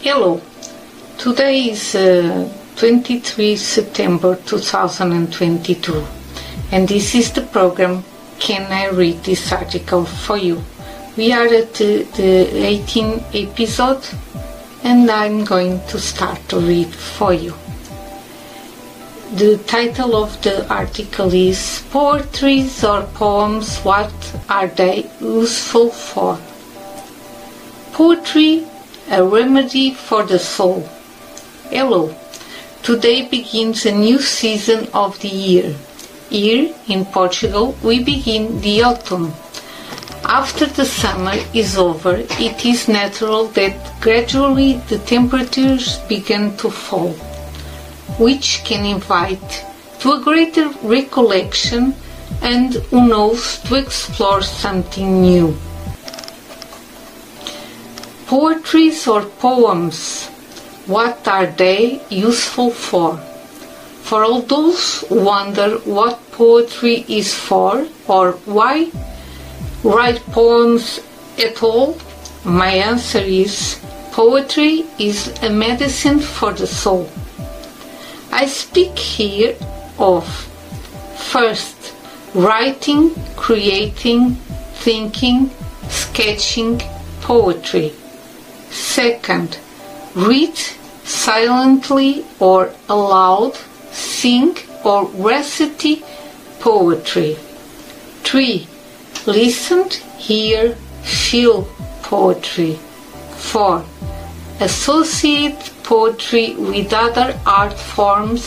Hello, 0.00 0.40
today 1.16 1.70
is 1.70 1.94
uh, 1.94 2.52
23 2.76 3.54
September 3.56 4.34
2022 4.34 6.04
and 6.72 6.88
this 6.88 7.14
is 7.14 7.32
the 7.32 7.42
program 7.42 8.02
Can 8.40 8.70
I 8.72 8.88
Read 8.88 9.22
This 9.22 9.52
Article 9.52 10.04
for 10.04 10.36
You? 10.36 10.60
We 11.16 11.32
are 11.32 11.46
at 11.46 11.74
the, 11.74 12.02
the 12.16 12.46
18th 12.50 13.50
episode 13.50 14.04
and 14.82 15.08
I'm 15.08 15.44
going 15.44 15.80
to 15.86 15.98
start 16.00 16.48
to 16.48 16.58
read 16.58 16.92
for 16.92 17.32
you. 17.32 17.54
The 19.34 19.56
title 19.66 20.14
of 20.14 20.42
the 20.42 20.68
article 20.68 21.32
is 21.32 21.82
Poetries 21.90 22.84
or 22.84 23.04
Poems, 23.14 23.78
What 23.78 24.12
Are 24.46 24.66
They 24.66 25.10
Useful 25.22 25.88
For? 25.88 26.38
Poetry, 27.92 28.66
a 29.10 29.24
remedy 29.24 29.94
for 29.94 30.22
the 30.22 30.38
soul. 30.38 30.86
Hello, 31.70 32.14
today 32.82 33.26
begins 33.26 33.86
a 33.86 33.92
new 33.92 34.20
season 34.20 34.86
of 34.92 35.18
the 35.20 35.28
year. 35.28 35.76
Here 36.28 36.74
in 36.86 37.06
Portugal, 37.06 37.74
we 37.82 38.04
begin 38.04 38.60
the 38.60 38.82
autumn. 38.82 39.32
After 40.24 40.66
the 40.66 40.84
summer 40.84 41.36
is 41.54 41.78
over, 41.78 42.16
it 42.38 42.66
is 42.66 42.86
natural 42.86 43.46
that 43.56 43.98
gradually 44.02 44.74
the 44.90 44.98
temperatures 44.98 46.00
begin 46.00 46.54
to 46.58 46.68
fall, 46.68 47.16
which 48.18 48.62
can 48.64 48.84
invite 48.84 49.64
to 50.00 50.12
a 50.12 50.20
greater 50.20 50.68
recollection 50.82 51.94
and 52.40 52.74
who 52.90 53.06
knows 53.06 53.58
to 53.60 53.76
explore 53.76 54.42
something 54.42 55.22
new. 55.22 55.56
Poetries 58.26 59.06
or 59.06 59.22
poems, 59.22 60.26
what 60.86 61.28
are 61.28 61.46
they 61.46 62.00
useful 62.10 62.70
for? 62.70 63.16
For 64.02 64.24
all 64.24 64.42
those 64.42 65.02
who 65.08 65.20
wonder 65.24 65.78
what 65.84 66.18
poetry 66.32 67.04
is 67.08 67.34
for 67.34 67.86
or 68.08 68.32
why 68.44 68.90
write 69.84 70.20
poems 70.32 71.00
at 71.38 71.62
all, 71.62 71.96
my 72.44 72.72
answer 72.72 73.20
is 73.20 73.80
poetry 74.10 74.84
is 74.98 75.28
a 75.42 75.50
medicine 75.50 76.20
for 76.20 76.52
the 76.52 76.66
soul. 76.66 77.08
I 78.34 78.46
speak 78.46 78.98
here 78.98 79.54
of 79.98 80.26
first 81.30 81.94
writing, 82.34 83.14
creating, 83.36 84.36
thinking, 84.84 85.50
sketching 85.90 86.80
poetry. 87.20 87.92
Second, 88.70 89.58
read 90.14 90.56
silently 91.04 92.24
or 92.40 92.72
aloud, 92.88 93.54
sing 93.90 94.56
or 94.82 95.10
recite 95.14 96.02
poetry. 96.58 97.36
3. 98.24 98.66
Listen, 99.26 99.90
hear, 100.16 100.74
feel 101.02 101.64
poetry. 102.02 102.78
4. 103.36 103.84
Associate 104.60 105.70
poetry 105.92 106.54
with 106.54 106.90
other 106.94 107.38
art 107.44 107.74
forms 107.78 108.44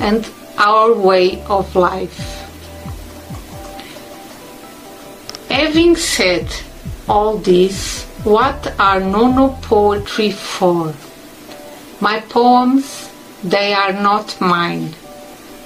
and 0.00 0.28
our 0.58 0.92
way 0.92 1.40
of 1.44 1.76
life. 1.76 2.18
Having 5.48 5.94
said 5.94 6.48
all 7.08 7.38
this, 7.38 8.04
what 8.24 8.74
are 8.80 8.98
Nono 8.98 9.50
poetry 9.62 10.32
for? 10.32 10.92
My 12.00 12.18
poems, 12.18 13.08
they 13.44 13.72
are 13.72 13.92
not 13.92 14.36
mine. 14.40 14.90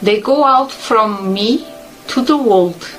They 0.02 0.20
go 0.20 0.44
out 0.44 0.70
from 0.70 1.32
me 1.32 1.66
to 2.08 2.20
the 2.20 2.36
world. 2.36 2.90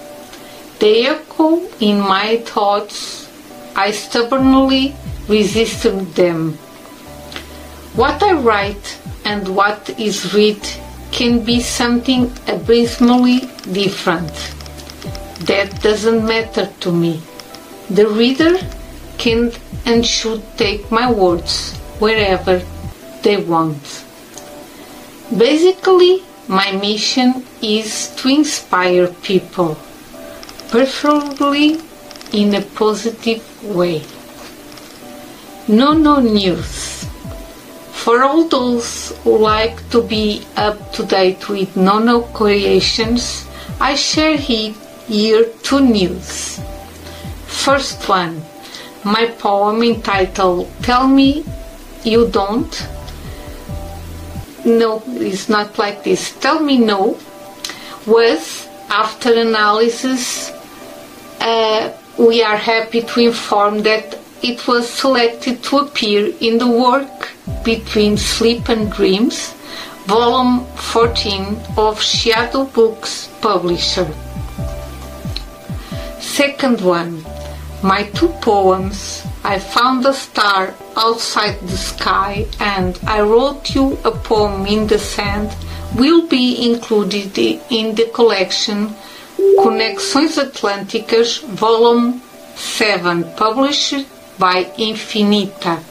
They 0.79 1.05
echo 1.05 1.61
in 1.79 2.00
my 2.00 2.38
thoughts. 2.38 3.29
I 3.75 3.91
stubbornly 3.91 4.95
resisted 5.27 6.15
them. 6.15 6.57
What 7.95 8.23
I 8.23 8.33
write 8.33 8.97
and 9.23 9.55
what 9.55 9.87
is 9.99 10.33
read 10.33 10.59
can 11.11 11.43
be 11.45 11.59
something 11.59 12.31
abysmally 12.47 13.41
different. 13.71 14.33
That 15.45 15.79
doesn't 15.83 16.25
matter 16.25 16.65
to 16.79 16.91
me. 16.91 17.21
The 17.91 18.07
reader 18.07 18.57
can 19.19 19.51
and 19.85 20.03
should 20.03 20.41
take 20.57 20.89
my 20.89 21.11
words 21.11 21.77
wherever 21.99 22.63
they 23.21 23.37
want. 23.37 24.03
Basically, 25.37 26.23
my 26.47 26.71
mission 26.71 27.45
is 27.61 28.09
to 28.15 28.27
inspire 28.29 29.07
people, 29.21 29.77
preferably 30.69 31.79
in 32.33 32.55
a 32.55 32.61
positive 32.61 33.43
way. 33.63 34.01
No, 35.67 35.93
no 35.93 36.19
news. 36.19 36.92
For 38.03 38.21
all 38.21 38.43
those 38.49 39.17
who 39.23 39.37
like 39.37 39.89
to 39.91 40.03
be 40.03 40.45
up 40.57 40.91
to 40.91 41.05
date 41.05 41.47
with 41.47 41.77
Nono 41.77 42.23
creations, 42.33 43.47
I 43.79 43.95
share 43.95 44.35
here 44.35 45.45
two 45.63 45.79
news. 45.79 46.59
First 47.47 48.09
one, 48.09 48.41
my 49.05 49.27
poem 49.27 49.81
entitled 49.83 50.69
Tell 50.81 51.07
Me 51.07 51.45
You 52.03 52.27
Don't. 52.27 52.73
No, 54.65 55.01
it's 55.07 55.47
not 55.47 55.77
like 55.77 56.03
this. 56.03 56.33
Tell 56.41 56.59
Me 56.59 56.77
No 56.79 57.17
was, 58.05 58.67
after 58.89 59.31
analysis, 59.31 60.51
uh, 61.39 61.97
we 62.19 62.43
are 62.43 62.57
happy 62.57 63.01
to 63.01 63.19
inform 63.21 63.83
that 63.83 64.19
it 64.43 64.67
was 64.67 64.89
selected 64.89 65.63
to 65.63 65.77
appear 65.77 66.33
in 66.41 66.57
the 66.57 66.67
work 66.67 67.31
Between 67.63 68.17
Sleep 68.17 68.67
and 68.67 68.91
Dreams, 68.91 69.53
volume 70.05 70.65
14 70.75 71.57
of 71.77 72.01
Shadow 72.01 72.65
Books 72.65 73.29
publisher. 73.41 74.05
Second 76.19 76.81
one, 76.81 77.23
my 77.81 78.03
two 78.13 78.27
poems, 78.41 79.23
I 79.45 79.59
Found 79.59 80.05
a 80.05 80.13
Star 80.13 80.73
Outside 80.97 81.59
the 81.61 81.77
Sky 81.77 82.45
and 82.59 82.99
I 83.07 83.21
Wrote 83.21 83.73
You 83.73 83.97
a 84.03 84.11
Poem 84.11 84.65
in 84.67 84.87
the 84.87 84.99
Sand, 84.99 85.55
will 85.95 86.27
be 86.27 86.69
included 86.69 87.37
in 87.37 87.95
the 87.95 88.09
collection 88.13 88.93
Conexões 89.57 90.37
Atlânticas, 90.37 91.43
volume 91.43 92.21
7, 92.55 93.23
published 93.35 94.12
by 94.39 94.63
Infinita. 94.77 95.83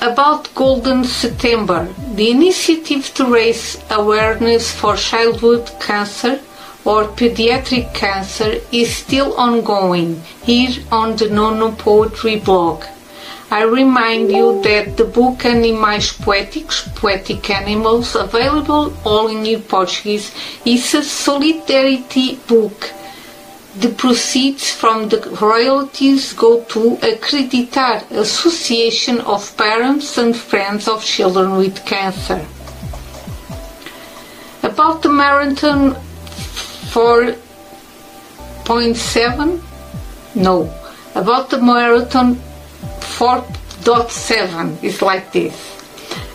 About 0.00 0.54
Golden 0.54 1.04
September, 1.04 1.88
the 2.14 2.30
initiative 2.30 3.12
to 3.14 3.26
raise 3.26 3.76
awareness 3.90 4.72
for 4.72 4.96
childhood 4.96 5.70
cancer 5.80 6.40
or 6.84 7.04
pediatric 7.04 7.92
cancer 7.94 8.60
is 8.70 8.96
still 8.96 9.34
ongoing 9.34 10.22
here 10.44 10.70
on 10.92 11.16
the 11.16 11.28
Nono 11.28 11.72
Poetry 11.72 12.38
blog. 12.38 12.84
I 13.50 13.62
remind 13.62 14.30
you 14.30 14.62
that 14.62 14.96
the 14.96 15.04
book 15.04 15.44
Animais 15.44 16.12
Poéticos, 16.22 16.94
Poetic 16.94 17.48
Animals, 17.50 18.14
available 18.14 18.92
all 19.04 19.28
in 19.28 19.62
Portuguese, 19.62 20.32
is 20.64 20.94
a 20.94 21.02
solidarity 21.02 22.36
book 22.46 22.92
the 23.76 23.90
proceeds 23.90 24.70
from 24.70 25.08
the 25.08 25.20
royalties 25.40 26.32
go 26.32 26.62
to 26.64 26.96
Acreditar, 27.02 28.02
Association 28.10 29.20
of 29.20 29.56
Parents 29.56 30.18
and 30.18 30.34
Friends 30.34 30.88
of 30.88 31.04
Children 31.04 31.58
with 31.58 31.84
Cancer. 31.84 32.44
About 34.62 35.02
the 35.02 35.10
marathon 35.10 35.94
4.7? 36.90 39.60
No. 40.34 40.72
About 41.14 41.50
the 41.50 41.60
marathon 41.60 42.36
4.7 43.00 44.82
is 44.82 45.02
like 45.02 45.30
this. 45.32 45.74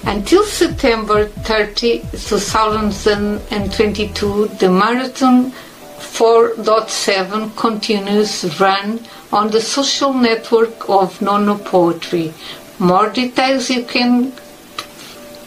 Until 0.05 0.43
September 0.43 1.25
30, 1.25 2.01
2022, 2.11 4.47
the 4.59 4.69
marathon 4.69 5.51
4.7 6.03 7.55
continues 7.55 8.59
run 8.59 8.99
on 9.31 9.49
the 9.49 9.61
social 9.61 10.13
network 10.13 10.89
of 10.89 11.21
Nono 11.21 11.57
Poetry. 11.57 12.33
More 12.79 13.09
details 13.09 13.69
you 13.69 13.85
can 13.85 14.33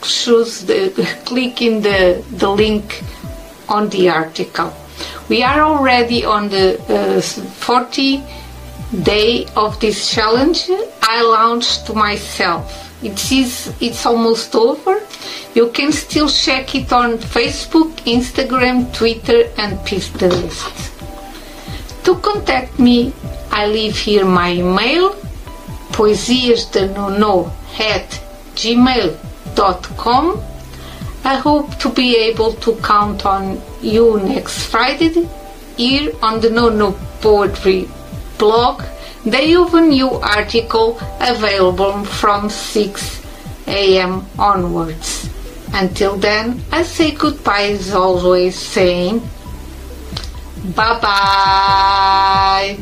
choose 0.02 0.64
the 0.64 0.90
click 1.24 1.62
in 1.62 1.82
the, 1.82 2.24
the 2.30 2.48
link 2.48 3.02
on 3.68 3.88
the 3.90 4.08
article. 4.08 4.72
We 5.28 5.42
are 5.42 5.60
already 5.60 6.24
on 6.24 6.48
the 6.48 6.80
uh, 6.88 7.20
40 7.20 8.22
day 9.02 9.46
of 9.56 9.78
this 9.80 10.10
challenge. 10.10 10.70
I 11.02 11.22
launched 11.22 11.94
myself. 11.94 12.85
It 13.02 13.32
is 13.32 13.72
it's 13.80 14.06
almost 14.06 14.54
over. 14.54 15.00
You 15.54 15.70
can 15.70 15.92
still 15.92 16.28
check 16.28 16.74
it 16.74 16.92
on 16.92 17.18
Facebook, 17.18 17.92
Instagram, 18.04 18.92
Twitter, 18.94 19.50
and 19.58 19.78
Pinterest. 19.80 20.92
To 22.04 22.14
contact 22.16 22.78
me, 22.78 23.12
I 23.50 23.66
leave 23.66 23.98
here 23.98 24.24
my 24.24 24.52
email, 24.52 25.12
poesiasdenono 25.92 27.50
at 27.80 28.08
gmail.com. 28.54 30.42
I 31.24 31.34
hope 31.36 31.76
to 31.78 31.88
be 31.88 32.16
able 32.16 32.52
to 32.54 32.76
count 32.76 33.26
on 33.26 33.60
you 33.82 34.20
next 34.20 34.66
Friday 34.66 35.28
here 35.76 36.12
on 36.22 36.40
the 36.40 36.50
Nono 36.50 36.92
Poetry 37.20 37.88
blog. 38.38 38.82
They 39.26 39.50
a 39.74 39.80
new 39.82 40.08
article 40.22 40.98
available 41.20 42.04
from 42.04 42.48
6 42.48 43.22
a.m. 43.66 44.24
onwards. 44.38 45.28
Until 45.74 46.16
then, 46.16 46.62
I 46.70 46.84
say 46.84 47.10
goodbye 47.10 47.74
as 47.74 47.92
always, 47.92 48.54
saying 48.54 49.20
bye 50.74 50.98
bye. 51.00 52.78